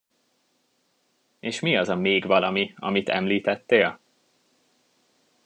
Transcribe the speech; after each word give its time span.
És 1.39 1.59
mi 1.59 1.77
az 1.77 1.89
a 1.89 1.95
még 1.95 2.25
valami, 2.25 2.73
amit 2.77 3.09
említettél? 3.09 3.99